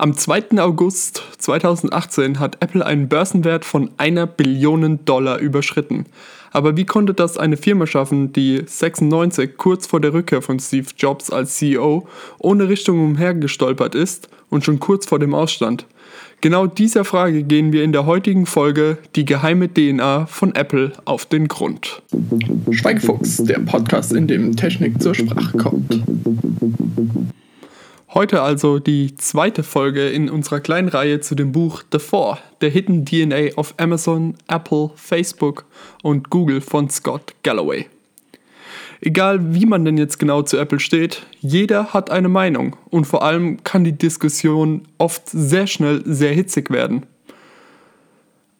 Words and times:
Am 0.00 0.14
2. 0.14 0.60
August 0.60 1.24
2018 1.38 2.38
hat 2.38 2.58
Apple 2.60 2.86
einen 2.86 3.08
Börsenwert 3.08 3.64
von 3.64 3.90
einer 3.96 4.28
Billion 4.28 5.04
Dollar 5.04 5.40
überschritten. 5.40 6.06
Aber 6.52 6.76
wie 6.76 6.84
konnte 6.84 7.14
das 7.14 7.36
eine 7.36 7.56
Firma 7.56 7.84
schaffen, 7.84 8.32
die 8.32 8.62
96 8.64 9.56
kurz 9.56 9.88
vor 9.88 10.00
der 10.00 10.12
Rückkehr 10.12 10.40
von 10.40 10.60
Steve 10.60 10.86
Jobs 10.96 11.30
als 11.30 11.56
CEO 11.56 12.06
ohne 12.38 12.68
Richtung 12.68 13.04
umhergestolpert 13.04 13.96
ist 13.96 14.28
und 14.50 14.64
schon 14.64 14.78
kurz 14.78 15.04
vor 15.04 15.18
dem 15.18 15.34
Ausstand? 15.34 15.84
Genau 16.42 16.68
dieser 16.68 17.04
Frage 17.04 17.42
gehen 17.42 17.72
wir 17.72 17.82
in 17.82 17.90
der 17.90 18.06
heutigen 18.06 18.46
Folge 18.46 18.98
Die 19.16 19.24
geheime 19.24 19.68
DNA 19.68 20.26
von 20.26 20.54
Apple 20.54 20.92
auf 21.06 21.26
den 21.26 21.48
Grund. 21.48 22.02
Schweigfuchs, 22.70 23.38
der 23.38 23.58
Podcast, 23.58 24.12
in 24.12 24.28
dem 24.28 24.54
Technik 24.54 25.02
zur 25.02 25.16
Sprache 25.16 25.58
kommt. 25.58 26.04
Heute 28.14 28.40
also 28.40 28.78
die 28.78 29.16
zweite 29.16 29.62
Folge 29.62 30.08
in 30.08 30.30
unserer 30.30 30.60
kleinen 30.60 30.88
Reihe 30.88 31.20
zu 31.20 31.34
dem 31.34 31.52
Buch 31.52 31.82
The 31.92 31.98
Four, 31.98 32.38
der 32.62 32.70
Hidden 32.70 33.04
DNA 33.04 33.54
of 33.56 33.74
Amazon, 33.76 34.34
Apple, 34.48 34.90
Facebook 34.94 35.66
und 36.02 36.30
Google 36.30 36.62
von 36.62 36.88
Scott 36.88 37.34
Galloway. 37.42 37.86
Egal 39.02 39.54
wie 39.54 39.66
man 39.66 39.84
denn 39.84 39.98
jetzt 39.98 40.18
genau 40.18 40.40
zu 40.40 40.56
Apple 40.56 40.80
steht, 40.80 41.26
jeder 41.40 41.92
hat 41.92 42.10
eine 42.10 42.30
Meinung 42.30 42.76
und 42.88 43.04
vor 43.04 43.22
allem 43.22 43.62
kann 43.62 43.84
die 43.84 43.92
Diskussion 43.92 44.88
oft 44.96 45.28
sehr 45.28 45.66
schnell 45.66 46.02
sehr 46.06 46.32
hitzig 46.32 46.70
werden. 46.70 47.04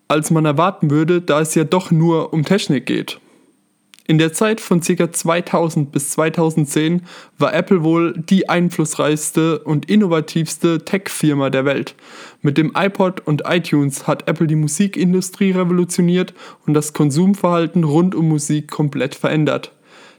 Als 0.09 0.31
man 0.31 0.45
erwarten 0.45 0.91
würde, 0.91 1.23
da 1.23 1.41
es 1.41 1.55
ja 1.55 1.65
doch 1.65 1.91
nur 1.91 2.35
um 2.35 2.45
Technik 2.45 2.85
geht. 2.85 3.19
In 4.11 4.17
der 4.17 4.33
Zeit 4.33 4.63
von 4.63 4.81
ca. 4.81 5.13
2000 5.13 5.93
bis 5.93 6.13
2010 6.13 7.03
war 7.37 7.53
Apple 7.53 7.85
wohl 7.85 8.15
die 8.17 8.49
einflussreichste 8.49 9.59
und 9.59 9.91
innovativste 9.91 10.83
Tech-Firma 10.83 11.51
der 11.51 11.67
Welt. 11.67 11.95
Mit 12.41 12.57
dem 12.57 12.73
iPod 12.75 13.21
und 13.27 13.43
iTunes 13.45 14.07
hat 14.07 14.27
Apple 14.27 14.47
die 14.47 14.55
Musikindustrie 14.55 15.51
revolutioniert 15.51 16.33
und 16.67 16.73
das 16.73 16.95
Konsumverhalten 16.95 17.85
rund 17.85 18.15
um 18.15 18.29
Musik 18.31 18.71
komplett 18.71 19.15
verändert. 19.15 19.73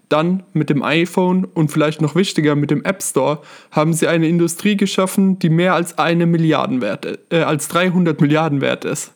Dann 0.07 0.43
mit 0.53 0.69
dem 0.69 0.83
iPhone 0.83 1.45
und 1.45 1.71
vielleicht 1.71 1.99
noch 1.99 2.13
wichtiger 2.13 2.55
mit 2.55 2.69
dem 2.69 2.85
App 2.85 3.01
Store 3.01 3.41
haben 3.71 3.93
sie 3.93 4.07
eine 4.07 4.27
Industrie 4.27 4.77
geschaffen, 4.77 5.39
die 5.39 5.49
mehr 5.49 5.73
als 5.73 5.97
eine 5.97 6.27
Milliarden 6.27 6.81
wert, 6.81 7.17
äh, 7.31 7.39
als 7.41 7.67
300 7.69 8.21
Milliarden 8.21 8.61
wert 8.61 8.85
ist. 8.85 9.13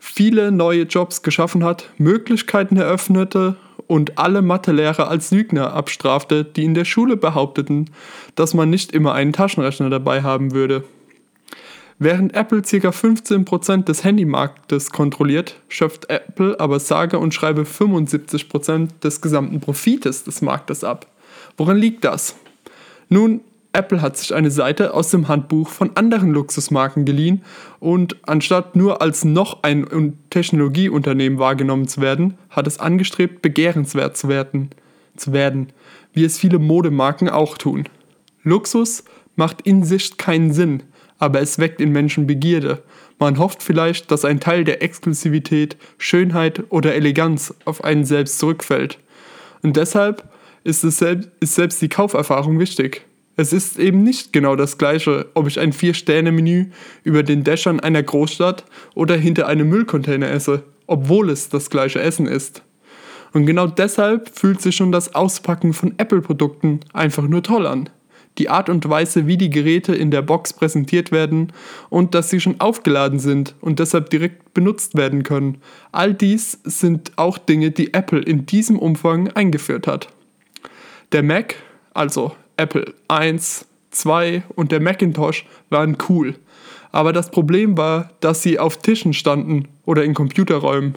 Viele 0.00 0.50
neue 0.50 0.84
Jobs 0.84 1.22
geschaffen 1.22 1.62
hat, 1.62 1.90
Möglichkeiten 1.98 2.78
eröffnete 2.78 3.56
und 3.88 4.18
alle 4.18 4.42
Mathelehrer 4.42 5.08
als 5.08 5.32
Lügner 5.32 5.72
abstrafte, 5.72 6.44
die 6.44 6.64
in 6.64 6.74
der 6.74 6.84
Schule 6.84 7.16
behaupteten, 7.16 7.90
dass 8.36 8.54
man 8.54 8.70
nicht 8.70 8.92
immer 8.92 9.14
einen 9.14 9.32
Taschenrechner 9.32 9.90
dabei 9.90 10.22
haben 10.22 10.52
würde. 10.52 10.84
Während 11.98 12.32
Apple 12.34 12.62
ca. 12.62 12.90
15% 12.90 13.84
des 13.84 14.04
Handymarktes 14.04 14.90
kontrolliert, 14.90 15.56
schöpft 15.68 16.08
Apple 16.10 16.60
aber 16.60 16.78
sage 16.78 17.18
und 17.18 17.34
schreibe 17.34 17.62
75% 17.62 19.00
des 19.02 19.20
gesamten 19.20 19.58
Profites 19.58 20.22
des 20.22 20.40
Marktes 20.40 20.84
ab. 20.84 21.06
Woran 21.56 21.76
liegt 21.76 22.04
das? 22.04 22.36
Nun, 23.08 23.40
Apple 23.78 24.02
hat 24.02 24.16
sich 24.16 24.34
eine 24.34 24.50
Seite 24.50 24.92
aus 24.92 25.12
dem 25.12 25.28
Handbuch 25.28 25.68
von 25.68 25.92
anderen 25.94 26.32
Luxusmarken 26.32 27.04
geliehen 27.04 27.44
und 27.78 28.16
anstatt 28.22 28.74
nur 28.74 29.00
als 29.00 29.24
noch 29.24 29.62
ein 29.62 30.18
Technologieunternehmen 30.30 31.38
wahrgenommen 31.38 31.86
zu 31.86 32.00
werden, 32.00 32.36
hat 32.50 32.66
es 32.66 32.80
angestrebt, 32.80 33.40
begehrenswert 33.40 34.16
zu 34.16 34.26
werden, 34.26 34.70
zu 35.16 35.32
werden, 35.32 35.68
wie 36.12 36.24
es 36.24 36.40
viele 36.40 36.58
Modemarken 36.58 37.28
auch 37.28 37.56
tun. 37.56 37.84
Luxus 38.42 39.04
macht 39.36 39.62
in 39.62 39.84
sich 39.84 40.16
keinen 40.16 40.52
Sinn, 40.52 40.82
aber 41.20 41.40
es 41.40 41.60
weckt 41.60 41.80
in 41.80 41.92
Menschen 41.92 42.26
Begierde. 42.26 42.82
Man 43.20 43.38
hofft 43.38 43.62
vielleicht, 43.62 44.10
dass 44.10 44.24
ein 44.24 44.40
Teil 44.40 44.64
der 44.64 44.82
Exklusivität, 44.82 45.76
Schönheit 45.98 46.64
oder 46.70 46.96
Eleganz 46.96 47.54
auf 47.64 47.84
einen 47.84 48.04
selbst 48.04 48.40
zurückfällt. 48.40 48.98
Und 49.62 49.76
deshalb 49.76 50.28
ist, 50.64 50.82
es 50.82 50.98
selbst, 50.98 51.28
ist 51.38 51.54
selbst 51.54 51.80
die 51.80 51.88
Kauferfahrung 51.88 52.58
wichtig. 52.58 53.07
Es 53.40 53.52
ist 53.52 53.78
eben 53.78 54.02
nicht 54.02 54.32
genau 54.32 54.56
das 54.56 54.78
gleiche, 54.78 55.26
ob 55.34 55.46
ich 55.46 55.60
ein 55.60 55.72
Vier-Sterne-Menü 55.72 56.70
über 57.04 57.22
den 57.22 57.44
Dächern 57.44 57.78
einer 57.78 58.02
Großstadt 58.02 58.64
oder 58.96 59.16
hinter 59.16 59.46
einem 59.46 59.68
Müllcontainer 59.68 60.28
esse, 60.28 60.64
obwohl 60.88 61.30
es 61.30 61.48
das 61.48 61.70
gleiche 61.70 62.00
Essen 62.00 62.26
ist. 62.26 62.62
Und 63.32 63.46
genau 63.46 63.68
deshalb 63.68 64.36
fühlt 64.36 64.60
sich 64.60 64.74
schon 64.74 64.90
das 64.90 65.14
Auspacken 65.14 65.72
von 65.72 65.94
Apple-Produkten 65.98 66.80
einfach 66.92 67.28
nur 67.28 67.44
toll 67.44 67.68
an. 67.68 67.88
Die 68.38 68.48
Art 68.48 68.68
und 68.68 68.88
Weise, 68.88 69.28
wie 69.28 69.36
die 69.36 69.50
Geräte 69.50 69.94
in 69.94 70.10
der 70.10 70.22
Box 70.22 70.52
präsentiert 70.52 71.12
werden 71.12 71.52
und 71.90 72.16
dass 72.16 72.30
sie 72.30 72.40
schon 72.40 72.60
aufgeladen 72.60 73.20
sind 73.20 73.54
und 73.60 73.78
deshalb 73.78 74.10
direkt 74.10 74.52
benutzt 74.52 74.96
werden 74.96 75.22
können. 75.22 75.58
All 75.92 76.12
dies 76.12 76.58
sind 76.64 77.12
auch 77.14 77.38
Dinge, 77.38 77.70
die 77.70 77.94
Apple 77.94 78.20
in 78.20 78.46
diesem 78.46 78.80
Umfang 78.80 79.28
eingeführt 79.30 79.86
hat. 79.86 80.08
Der 81.12 81.22
Mac, 81.22 81.54
also 81.94 82.32
Apple 82.58 82.92
1, 83.08 83.66
2 83.90 84.42
und 84.54 84.72
der 84.72 84.80
Macintosh 84.80 85.46
waren 85.70 85.96
cool. 86.08 86.34
Aber 86.92 87.12
das 87.12 87.30
Problem 87.30 87.76
war, 87.76 88.10
dass 88.20 88.42
sie 88.42 88.58
auf 88.58 88.78
Tischen 88.78 89.14
standen 89.14 89.68
oder 89.84 90.04
in 90.04 90.14
Computerräumen. 90.14 90.96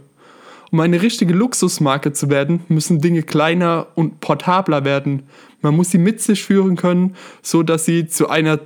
Um 0.72 0.80
eine 0.80 1.02
richtige 1.02 1.34
Luxusmarke 1.34 2.14
zu 2.14 2.30
werden, 2.30 2.62
müssen 2.70 3.02
Dinge 3.02 3.24
kleiner 3.24 3.88
und 3.96 4.22
portabler 4.22 4.86
werden. 4.86 5.24
Man 5.62 5.76
muss 5.76 5.92
sie 5.92 5.98
mit 5.98 6.22
sich 6.22 6.44
führen 6.44 6.78
können, 6.78 7.16
so 7.42 7.62
dass 7.62 7.86
sie 7.86 8.08
zu 8.08 8.30
einer 8.30 8.60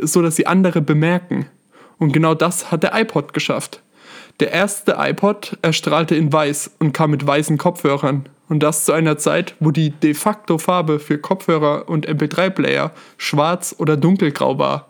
so 0.00 0.22
dass 0.22 0.36
sie 0.36 0.46
andere 0.46 0.80
bemerken. 0.80 1.46
Und 1.98 2.12
genau 2.12 2.34
das 2.34 2.72
hat 2.72 2.82
der 2.82 2.98
iPod 2.98 3.34
geschafft. 3.34 3.82
Der 4.40 4.50
erste 4.50 4.96
iPod 4.98 5.58
erstrahlte 5.62 6.14
in 6.14 6.32
weiß 6.32 6.72
und 6.78 6.92
kam 6.92 7.10
mit 7.10 7.26
weißen 7.26 7.58
Kopfhörern. 7.58 8.26
Und 8.48 8.62
das 8.62 8.84
zu 8.84 8.92
einer 8.92 9.16
Zeit, 9.18 9.54
wo 9.60 9.70
die 9.70 9.90
de 9.90 10.14
facto 10.14 10.58
Farbe 10.58 10.98
für 10.98 11.18
Kopfhörer 11.18 11.88
und 11.88 12.08
MP3-Player 12.08 12.92
schwarz 13.16 13.74
oder 13.78 13.96
dunkelgrau 13.96 14.58
war. 14.58 14.88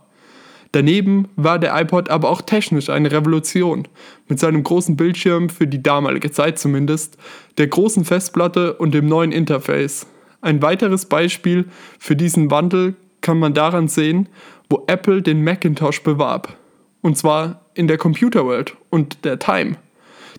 Daneben 0.72 1.28
war 1.36 1.58
der 1.58 1.78
iPod 1.78 2.08
aber 2.08 2.30
auch 2.30 2.40
technisch 2.40 2.88
eine 2.88 3.12
Revolution, 3.12 3.86
mit 4.26 4.40
seinem 4.40 4.64
großen 4.64 4.96
Bildschirm 4.96 5.50
für 5.50 5.66
die 5.66 5.82
damalige 5.82 6.30
Zeit 6.30 6.58
zumindest, 6.58 7.18
der 7.58 7.66
großen 7.66 8.06
Festplatte 8.06 8.72
und 8.74 8.94
dem 8.94 9.06
neuen 9.06 9.32
Interface. 9.32 10.06
Ein 10.40 10.62
weiteres 10.62 11.06
Beispiel 11.06 11.66
für 11.98 12.16
diesen 12.16 12.50
Wandel 12.50 12.96
kann 13.20 13.38
man 13.38 13.52
daran 13.54 13.86
sehen, 13.88 14.28
wo 14.70 14.82
Apple 14.86 15.20
den 15.20 15.44
Macintosh 15.44 16.02
bewarb. 16.02 16.56
Und 17.02 17.18
zwar 17.18 17.61
in 17.74 17.88
der 17.88 17.98
Computer 17.98 18.44
und 18.90 19.24
der 19.24 19.38
Time. 19.38 19.76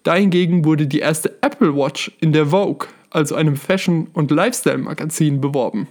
Dahingegen 0.03 0.65
wurde 0.65 0.87
die 0.87 0.99
erste 0.99 1.37
Apple 1.41 1.75
Watch 1.75 2.11
in 2.19 2.33
der 2.33 2.47
Vogue 2.47 2.87
also 3.13 3.35
einem 3.35 3.55
Fashion- 3.55 4.07
und 4.13 4.31
Lifestyle-Magazin, 4.31 5.39
beworben. 5.39 5.87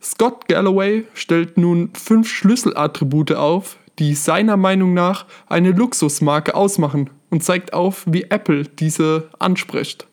Scott 0.00 0.46
Galloway 0.46 1.04
stellt 1.12 1.58
nun 1.58 1.90
fünf 1.94 2.28
Schlüsselattribute 2.28 3.32
auf, 3.32 3.76
die 3.98 4.14
seiner 4.14 4.56
Meinung 4.56 4.94
nach 4.94 5.26
eine 5.48 5.72
Luxusmarke 5.72 6.54
ausmachen 6.54 7.10
und 7.30 7.42
zeigt 7.42 7.72
auf, 7.72 8.04
wie 8.06 8.22
Apple 8.30 8.62
diese 8.62 9.28
anspricht. 9.40 10.06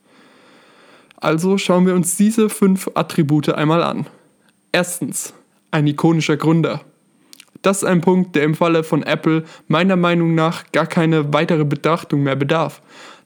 Also 1.17 1.59
schauen 1.59 1.85
wir 1.85 1.93
uns 1.93 2.17
diese 2.17 2.49
fünf 2.49 2.89
Attribute 2.95 3.49
einmal 3.49 3.83
an. 3.83 4.07
Erstens, 4.71 5.33
ein 5.69 5.85
ikonischer 5.85 6.35
Gründer. 6.35 6.81
Das 7.65 7.77
ist 7.77 7.85
ein 7.85 8.01
Punkt, 8.01 8.35
der 8.35 8.43
im 8.43 8.53
Falle 8.53 8.83
von 8.83 9.01
Apple 9.01 9.43
meiner 9.67 9.95
Meinung 9.95 10.35
nach 10.35 10.71
gar 10.71 10.85
keine 10.85 11.33
weitere 11.33 11.65
Betrachtung 11.65 12.21
mehr 12.21 12.35
bedarf. 12.35 12.79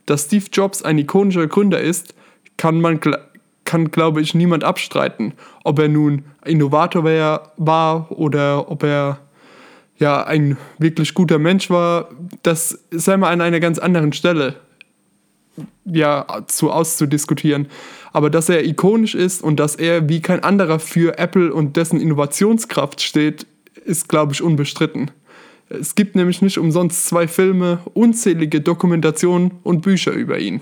Dass 0.05 0.25
Steve 0.25 0.45
Jobs 0.53 0.81
ein 0.81 0.97
ikonischer 0.97 1.47
Gründer 1.47 1.81
ist, 1.81 2.16
kann 2.55 2.79
man 2.79 3.01
kann, 3.66 3.91
glaube 3.91 4.22
ich, 4.22 4.33
niemand 4.33 4.63
abstreiten. 4.63 5.33
Ob 5.66 5.77
er 5.79 5.89
nun 5.89 6.23
Innovator 6.45 7.03
wär, 7.03 7.51
war 7.57 8.09
oder 8.13 8.72
ob 8.72 8.83
er 8.83 9.19
ja 9.97 10.23
ein 10.23 10.56
wirklich 10.77 11.13
guter 11.13 11.38
Mensch 11.38 11.69
war, 11.69 12.07
das 12.42 12.80
sei 12.92 13.18
mal 13.18 13.33
an 13.33 13.42
einer 13.42 13.59
ganz 13.59 13.77
anderen 13.77 14.13
Stelle 14.13 14.56
ja 15.83 16.25
zu 16.47 16.71
auszudiskutieren. 16.71 17.68
Aber 18.13 18.30
dass 18.30 18.47
er 18.47 18.63
ikonisch 18.63 19.15
ist 19.15 19.44
und 19.44 19.59
dass 19.59 19.75
er 19.75 20.07
wie 20.07 20.21
kein 20.21 20.45
anderer 20.45 20.80
für 20.80 21.18
Apple 21.18 21.53
und 21.53 21.75
dessen 21.75 22.00
Innovationskraft 22.00 23.01
steht, 23.01 23.45
ist, 23.86 24.10
glaube 24.10 24.34
ich, 24.34 24.42
unbestritten. 24.42 25.12
Es 25.70 25.96
gibt 25.96 26.16
nämlich 26.16 26.42
nicht 26.42 26.58
umsonst 26.58 27.06
zwei 27.06 27.28
Filme, 27.28 27.80
unzählige 27.94 28.62
Dokumentationen 28.62 29.52
und 29.64 29.81
Bücher 29.81 30.12
über 30.12 30.40
ihn. 30.40 30.62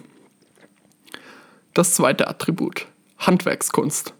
Das 1.73 1.93
zweite 1.93 2.27
Attribut, 2.27 2.87
Handwerkskunst. 3.17 4.13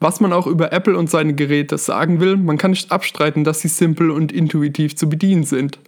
Was 0.00 0.20
man 0.20 0.32
auch 0.32 0.46
über 0.46 0.72
Apple 0.72 0.96
und 0.96 1.10
seine 1.10 1.34
Geräte 1.34 1.78
sagen 1.78 2.20
will, 2.20 2.36
man 2.36 2.58
kann 2.58 2.72
nicht 2.72 2.90
abstreiten, 2.90 3.44
dass 3.44 3.60
sie 3.60 3.68
simpel 3.68 4.10
und 4.10 4.32
intuitiv 4.32 4.96
zu 4.96 5.08
bedienen 5.08 5.44
sind. 5.44 5.78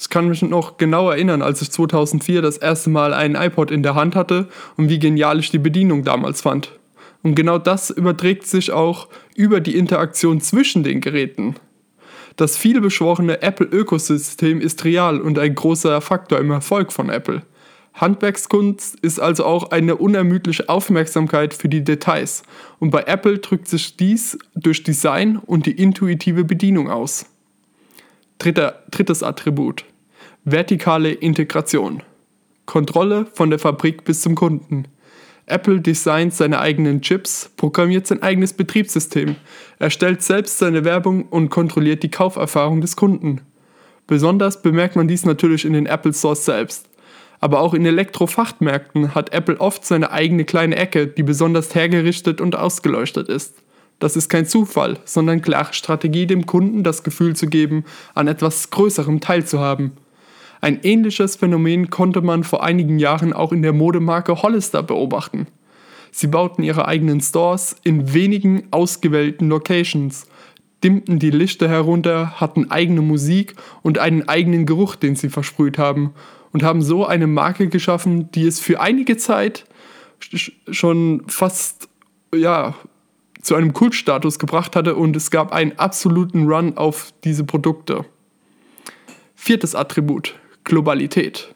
Ich 0.00 0.08
kann 0.08 0.28
mich 0.28 0.42
noch 0.42 0.78
genau 0.78 1.10
erinnern, 1.10 1.42
als 1.42 1.62
ich 1.62 1.70
2004 1.70 2.42
das 2.42 2.56
erste 2.56 2.90
Mal 2.90 3.12
einen 3.12 3.36
iPod 3.36 3.70
in 3.70 3.82
der 3.82 3.94
Hand 3.94 4.16
hatte 4.16 4.48
und 4.76 4.88
wie 4.88 4.98
genial 4.98 5.38
ich 5.38 5.50
die 5.50 5.58
Bedienung 5.58 6.02
damals 6.02 6.40
fand. 6.40 6.72
Und 7.22 7.34
genau 7.34 7.58
das 7.58 7.90
überträgt 7.90 8.46
sich 8.46 8.72
auch 8.72 9.08
über 9.36 9.60
die 9.60 9.76
Interaktion 9.76 10.40
zwischen 10.40 10.82
den 10.82 11.00
Geräten. 11.00 11.54
Das 12.36 12.56
vielbeschworene 12.56 13.42
Apple-Ökosystem 13.42 14.60
ist 14.60 14.84
real 14.84 15.20
und 15.20 15.38
ein 15.38 15.54
großer 15.54 16.00
Faktor 16.00 16.38
im 16.38 16.50
Erfolg 16.50 16.92
von 16.92 17.10
Apple. 17.10 17.42
Handwerkskunst 17.94 18.98
ist 19.00 19.20
also 19.20 19.44
auch 19.44 19.70
eine 19.70 19.96
unermüdliche 19.96 20.68
Aufmerksamkeit 20.68 21.52
für 21.52 21.68
die 21.68 21.84
Details 21.84 22.42
und 22.78 22.90
bei 22.90 23.02
Apple 23.02 23.38
drückt 23.38 23.68
sich 23.68 23.96
dies 23.96 24.38
durch 24.54 24.82
Design 24.82 25.36
und 25.36 25.66
die 25.66 25.72
intuitive 25.72 26.44
Bedienung 26.44 26.90
aus. 26.90 27.26
Dritter, 28.38 28.82
drittes 28.90 29.22
Attribut. 29.22 29.84
Vertikale 30.44 31.12
Integration. 31.12 32.02
Kontrolle 32.66 33.26
von 33.34 33.50
der 33.50 33.58
Fabrik 33.58 34.04
bis 34.04 34.22
zum 34.22 34.34
Kunden. 34.34 34.86
Apple 35.46 35.80
designt 35.80 36.34
seine 36.34 36.60
eigenen 36.60 37.02
Chips, 37.02 37.50
programmiert 37.56 38.06
sein 38.06 38.22
eigenes 38.22 38.52
Betriebssystem, 38.52 39.36
erstellt 39.78 40.22
selbst 40.22 40.58
seine 40.58 40.84
Werbung 40.84 41.24
und 41.24 41.50
kontrolliert 41.50 42.02
die 42.02 42.10
Kauferfahrung 42.10 42.80
des 42.80 42.96
Kunden. 42.96 43.40
Besonders 44.06 44.62
bemerkt 44.62 44.96
man 44.96 45.08
dies 45.08 45.24
natürlich 45.24 45.64
in 45.64 45.72
den 45.72 45.86
Apple 45.86 46.12
Stores 46.12 46.44
selbst. 46.44 46.88
Aber 47.40 47.60
auch 47.60 47.74
in 47.74 47.84
Elektrofachmärkten 47.84 49.16
hat 49.16 49.32
Apple 49.32 49.60
oft 49.60 49.84
seine 49.84 50.12
eigene 50.12 50.44
kleine 50.44 50.76
Ecke, 50.76 51.08
die 51.08 51.24
besonders 51.24 51.74
hergerichtet 51.74 52.40
und 52.40 52.54
ausgeleuchtet 52.54 53.28
ist. 53.28 53.62
Das 53.98 54.16
ist 54.16 54.28
kein 54.28 54.46
Zufall, 54.46 54.98
sondern 55.04 55.42
klare 55.42 55.72
Strategie, 55.72 56.26
dem 56.26 56.46
Kunden 56.46 56.84
das 56.84 57.02
Gefühl 57.02 57.34
zu 57.34 57.46
geben, 57.46 57.84
an 58.14 58.28
etwas 58.28 58.70
Größerem 58.70 59.20
teilzuhaben. 59.20 59.92
Ein 60.62 60.78
ähnliches 60.84 61.34
Phänomen 61.34 61.90
konnte 61.90 62.20
man 62.20 62.44
vor 62.44 62.62
einigen 62.62 63.00
Jahren 63.00 63.32
auch 63.32 63.50
in 63.50 63.62
der 63.62 63.72
Modemarke 63.72 64.42
Hollister 64.42 64.84
beobachten. 64.84 65.48
Sie 66.12 66.28
bauten 66.28 66.62
ihre 66.62 66.86
eigenen 66.86 67.20
Stores 67.20 67.74
in 67.82 68.14
wenigen 68.14 68.68
ausgewählten 68.70 69.48
Locations, 69.48 70.28
dimmten 70.84 71.18
die 71.18 71.30
Lichter 71.30 71.68
herunter, 71.68 72.40
hatten 72.40 72.70
eigene 72.70 73.00
Musik 73.00 73.56
und 73.82 73.98
einen 73.98 74.28
eigenen 74.28 74.64
Geruch, 74.64 74.94
den 74.94 75.16
sie 75.16 75.30
versprüht 75.30 75.78
haben 75.78 76.14
und 76.52 76.62
haben 76.62 76.80
so 76.80 77.04
eine 77.04 77.26
Marke 77.26 77.66
geschaffen, 77.66 78.30
die 78.30 78.46
es 78.46 78.60
für 78.60 78.80
einige 78.80 79.16
Zeit 79.16 79.64
schon 80.70 81.24
fast 81.26 81.88
ja, 82.32 82.76
zu 83.40 83.56
einem 83.56 83.72
Kultstatus 83.72 84.38
gebracht 84.38 84.76
hatte 84.76 84.94
und 84.94 85.16
es 85.16 85.32
gab 85.32 85.50
einen 85.50 85.76
absoluten 85.76 86.46
Run 86.46 86.76
auf 86.76 87.12
diese 87.24 87.42
Produkte. 87.42 88.04
Viertes 89.34 89.74
Attribut, 89.74 90.36
Globalität. 90.64 91.54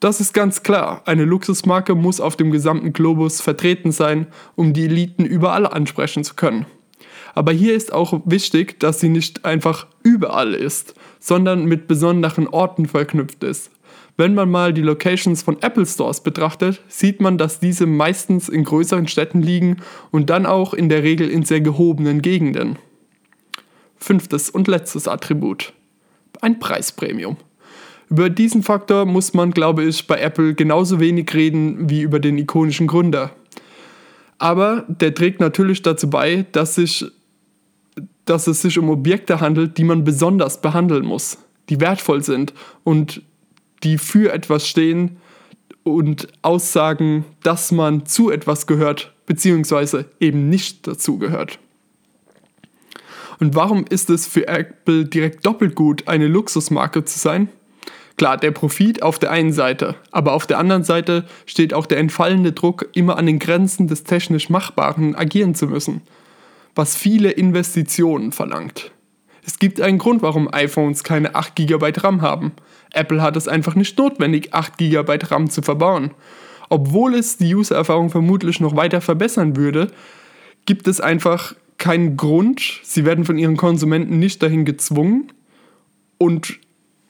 Das 0.00 0.20
ist 0.20 0.34
ganz 0.34 0.62
klar, 0.62 1.02
eine 1.06 1.24
Luxusmarke 1.24 1.94
muss 1.94 2.20
auf 2.20 2.36
dem 2.36 2.50
gesamten 2.50 2.92
Globus 2.92 3.40
vertreten 3.40 3.92
sein, 3.92 4.26
um 4.54 4.72
die 4.72 4.84
Eliten 4.84 5.24
überall 5.24 5.66
ansprechen 5.66 6.24
zu 6.24 6.34
können. 6.34 6.66
Aber 7.34 7.52
hier 7.52 7.74
ist 7.74 7.92
auch 7.92 8.20
wichtig, 8.24 8.78
dass 8.80 9.00
sie 9.00 9.08
nicht 9.08 9.44
einfach 9.44 9.86
überall 10.02 10.54
ist, 10.54 10.94
sondern 11.18 11.64
mit 11.64 11.88
besonderen 11.88 12.46
Orten 12.46 12.86
verknüpft 12.86 13.42
ist. 13.42 13.70
Wenn 14.16 14.34
man 14.34 14.48
mal 14.48 14.72
die 14.72 14.82
Locations 14.82 15.42
von 15.42 15.60
Apple 15.60 15.86
Stores 15.86 16.22
betrachtet, 16.22 16.80
sieht 16.86 17.20
man, 17.20 17.36
dass 17.36 17.58
diese 17.58 17.86
meistens 17.86 18.48
in 18.48 18.62
größeren 18.62 19.08
Städten 19.08 19.42
liegen 19.42 19.78
und 20.12 20.30
dann 20.30 20.46
auch 20.46 20.72
in 20.72 20.88
der 20.88 21.02
Regel 21.02 21.28
in 21.28 21.44
sehr 21.44 21.60
gehobenen 21.60 22.22
Gegenden. 22.22 22.78
Fünftes 23.96 24.50
und 24.50 24.68
letztes 24.68 25.08
Attribut. 25.08 25.72
Ein 26.40 26.60
Preispremium. 26.60 27.36
Über 28.14 28.30
diesen 28.30 28.62
Faktor 28.62 29.06
muss 29.06 29.34
man, 29.34 29.50
glaube 29.50 29.82
ich, 29.82 30.06
bei 30.06 30.20
Apple 30.20 30.54
genauso 30.54 31.00
wenig 31.00 31.34
reden 31.34 31.90
wie 31.90 32.02
über 32.02 32.20
den 32.20 32.38
ikonischen 32.38 32.86
Gründer. 32.86 33.32
Aber 34.38 34.84
der 34.86 35.16
trägt 35.16 35.40
natürlich 35.40 35.82
dazu 35.82 36.08
bei, 36.08 36.46
dass, 36.52 36.76
sich, 36.76 37.04
dass 38.24 38.46
es 38.46 38.62
sich 38.62 38.78
um 38.78 38.88
Objekte 38.88 39.40
handelt, 39.40 39.78
die 39.78 39.82
man 39.82 40.04
besonders 40.04 40.60
behandeln 40.60 41.04
muss, 41.04 41.38
die 41.68 41.80
wertvoll 41.80 42.22
sind 42.22 42.54
und 42.84 43.20
die 43.82 43.98
für 43.98 44.32
etwas 44.32 44.68
stehen 44.68 45.16
und 45.82 46.28
aussagen, 46.42 47.24
dass 47.42 47.72
man 47.72 48.06
zu 48.06 48.30
etwas 48.30 48.68
gehört, 48.68 49.12
beziehungsweise 49.26 50.04
eben 50.20 50.48
nicht 50.48 50.86
dazu 50.86 51.18
gehört. 51.18 51.58
Und 53.40 53.56
warum 53.56 53.84
ist 53.90 54.08
es 54.08 54.28
für 54.28 54.46
Apple 54.46 55.04
direkt 55.04 55.44
doppelt 55.44 55.74
gut, 55.74 56.06
eine 56.06 56.28
Luxusmarke 56.28 57.04
zu 57.04 57.18
sein? 57.18 57.48
Klar, 58.16 58.36
der 58.36 58.52
Profit 58.52 59.02
auf 59.02 59.18
der 59.18 59.32
einen 59.32 59.52
Seite, 59.52 59.96
aber 60.12 60.34
auf 60.34 60.46
der 60.46 60.58
anderen 60.58 60.84
Seite 60.84 61.24
steht 61.46 61.74
auch 61.74 61.86
der 61.86 61.98
entfallende 61.98 62.52
Druck, 62.52 62.88
immer 62.92 63.18
an 63.18 63.26
den 63.26 63.40
Grenzen 63.40 63.88
des 63.88 64.04
technisch 64.04 64.50
Machbaren 64.50 65.16
agieren 65.16 65.54
zu 65.54 65.66
müssen, 65.66 66.02
was 66.76 66.96
viele 66.96 67.30
Investitionen 67.30 68.30
verlangt. 68.30 68.92
Es 69.46 69.58
gibt 69.58 69.80
einen 69.80 69.98
Grund, 69.98 70.22
warum 70.22 70.52
iPhones 70.52 71.04
keine 71.04 71.34
8 71.34 71.56
GB 71.56 71.92
RAM 71.98 72.22
haben. 72.22 72.52
Apple 72.92 73.20
hat 73.20 73.36
es 73.36 73.48
einfach 73.48 73.74
nicht 73.74 73.98
notwendig, 73.98 74.54
8 74.54 74.78
GB 74.78 75.18
RAM 75.24 75.50
zu 75.50 75.60
verbauen. 75.60 76.12
Obwohl 76.70 77.14
es 77.14 77.36
die 77.36 77.54
User-Erfahrung 77.54 78.10
vermutlich 78.10 78.60
noch 78.60 78.74
weiter 78.76 79.00
verbessern 79.00 79.56
würde, 79.56 79.90
gibt 80.66 80.88
es 80.88 81.00
einfach 81.00 81.54
keinen 81.76 82.16
Grund. 82.16 82.80
Sie 82.84 83.04
werden 83.04 83.24
von 83.24 83.36
ihren 83.36 83.56
Konsumenten 83.56 84.18
nicht 84.18 84.42
dahin 84.42 84.64
gezwungen. 84.64 85.32
Und 86.16 86.58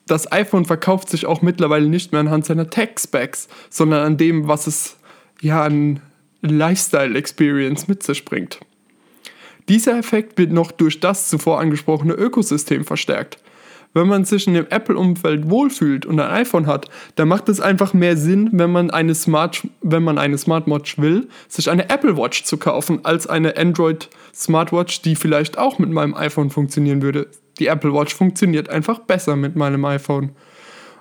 das 0.06 0.30
iPhone 0.30 0.64
verkauft 0.64 1.08
sich 1.08 1.26
auch 1.26 1.42
mittlerweile 1.42 1.88
nicht 1.88 2.12
mehr 2.12 2.20
anhand 2.20 2.44
seiner 2.44 2.68
Tech-Specs, 2.68 3.48
sondern 3.70 4.04
an 4.04 4.16
dem, 4.16 4.48
was 4.48 4.66
es 4.66 4.96
ja 5.40 5.62
an 5.62 6.00
Lifestyle-Experience 6.42 7.88
mit 7.88 8.02
sich 8.02 8.24
bringt. 8.24 8.60
Dieser 9.68 9.98
Effekt 9.98 10.36
wird 10.36 10.52
noch 10.52 10.72
durch 10.72 11.00
das 11.00 11.28
zuvor 11.28 11.58
angesprochene 11.58 12.12
Ökosystem 12.12 12.84
verstärkt. 12.84 13.38
Wenn 13.94 14.08
man 14.08 14.24
sich 14.24 14.48
in 14.48 14.54
dem 14.54 14.66
Apple-Umfeld 14.68 15.48
wohlfühlt 15.48 16.04
und 16.04 16.18
ein 16.18 16.30
iPhone 16.30 16.66
hat, 16.66 16.90
dann 17.14 17.28
macht 17.28 17.48
es 17.48 17.60
einfach 17.60 17.94
mehr 17.94 18.16
Sinn, 18.16 18.50
wenn 18.52 18.72
man 18.72 18.90
eine 18.90 19.14
Smart, 19.14 19.66
wenn 19.82 20.02
man 20.02 20.18
eine 20.18 20.36
Smartwatch 20.36 20.98
will, 20.98 21.28
sich 21.48 21.70
eine 21.70 21.88
Apple 21.88 22.16
Watch 22.16 22.42
zu 22.42 22.58
kaufen, 22.58 23.04
als 23.04 23.28
eine 23.28 23.56
Android 23.56 24.10
Smartwatch, 24.34 25.02
die 25.02 25.14
vielleicht 25.14 25.58
auch 25.58 25.78
mit 25.78 25.90
meinem 25.90 26.14
iPhone 26.14 26.50
funktionieren 26.50 27.02
würde. 27.02 27.28
Die 27.58 27.66
Apple 27.66 27.92
Watch 27.92 28.14
funktioniert 28.14 28.68
einfach 28.68 29.00
besser 29.00 29.36
mit 29.36 29.56
meinem 29.56 29.84
iPhone. 29.84 30.30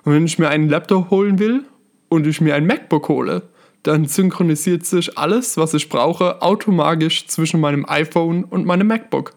Und 0.04 0.12
wenn 0.12 0.26
ich 0.26 0.38
mir 0.38 0.48
einen 0.48 0.68
Laptop 0.68 1.10
holen 1.10 1.38
will 1.38 1.64
und 2.08 2.26
ich 2.26 2.40
mir 2.40 2.54
ein 2.54 2.66
MacBook 2.66 3.08
hole, 3.08 3.42
dann 3.82 4.06
synchronisiert 4.06 4.86
sich 4.86 5.18
alles, 5.18 5.56
was 5.56 5.74
ich 5.74 5.88
brauche, 5.88 6.42
automatisch 6.42 7.26
zwischen 7.26 7.60
meinem 7.60 7.86
iPhone 7.88 8.44
und 8.44 8.66
meinem 8.66 8.86
MacBook. 8.86 9.32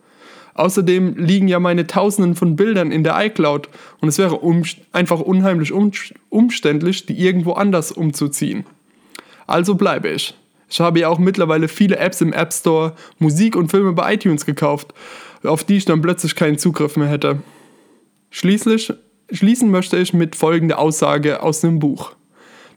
Außerdem 0.53 1.17
liegen 1.17 1.47
ja 1.47 1.59
meine 1.59 1.85
Tausenden 1.85 2.35
von 2.35 2.55
Bildern 2.55 2.91
in 2.91 3.03
der 3.03 3.23
iCloud 3.25 3.69
und 4.01 4.07
es 4.09 4.17
wäre 4.17 4.39
einfach 4.91 5.19
unheimlich 5.19 5.71
um, 5.71 5.91
umständlich, 6.29 7.05
die 7.05 7.19
irgendwo 7.19 7.53
anders 7.53 7.91
umzuziehen. 7.91 8.65
Also 9.45 9.75
bleibe 9.75 10.09
ich. 10.09 10.33
Ich 10.69 10.79
habe 10.79 10.99
ja 10.99 11.09
auch 11.09 11.19
mittlerweile 11.19 11.67
viele 11.67 11.97
Apps 11.97 12.21
im 12.21 12.33
App 12.33 12.53
Store, 12.53 12.93
Musik 13.19 13.55
und 13.55 13.69
Filme 13.69 13.93
bei 13.93 14.15
iTunes 14.15 14.45
gekauft, 14.45 14.93
auf 15.43 15.63
die 15.63 15.77
ich 15.77 15.85
dann 15.85 16.01
plötzlich 16.01 16.35
keinen 16.35 16.57
Zugriff 16.57 16.97
mehr 16.97 17.07
hätte. 17.07 17.39
Schließlich 18.29 18.93
schließen 19.31 19.71
möchte 19.71 19.97
ich 19.97 20.13
mit 20.13 20.35
folgender 20.35 20.79
Aussage 20.79 21.41
aus 21.41 21.61
dem 21.61 21.79
Buch. 21.79 22.13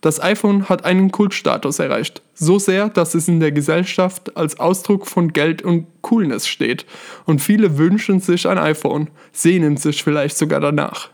Das 0.00 0.22
iPhone 0.22 0.68
hat 0.68 0.84
einen 0.84 1.10
Kultstatus 1.10 1.78
erreicht. 1.78 2.22
So 2.32 2.58
sehr, 2.58 2.88
dass 2.88 3.14
es 3.14 3.28
in 3.28 3.38
der 3.38 3.52
Gesellschaft 3.52 4.34
als 4.36 4.58
Ausdruck 4.58 5.06
von 5.06 5.32
Geld 5.32 5.60
und 5.60 5.86
Coolness 6.00 6.48
steht. 6.48 6.86
Und 7.26 7.42
viele 7.42 7.76
wünschen 7.76 8.20
sich 8.20 8.48
ein 8.48 8.56
iPhone, 8.56 9.10
sehnen 9.32 9.76
sich 9.76 10.02
vielleicht 10.02 10.38
sogar 10.38 10.60
danach. 10.60 11.10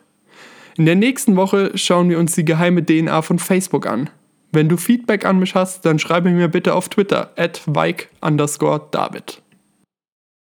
In 0.76 0.86
der 0.86 0.94
nächsten 0.94 1.34
Woche 1.36 1.72
schauen 1.74 2.10
wir 2.10 2.18
uns 2.18 2.34
die 2.34 2.44
geheime 2.44 2.84
DNA 2.84 3.22
von 3.22 3.38
Facebook 3.38 3.86
an. 3.86 4.10
Wenn 4.52 4.68
du 4.68 4.76
Feedback 4.76 5.24
an 5.24 5.40
mich 5.40 5.54
hast, 5.54 5.84
dann 5.84 5.98
schreibe 5.98 6.30
mir 6.30 6.48
bitte 6.48 6.74
auf 6.74 6.88
Twitter 6.88 7.32
at 7.36 7.62
David. 7.66 9.42